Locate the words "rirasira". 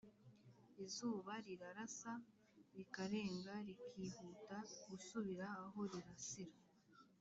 5.91-6.55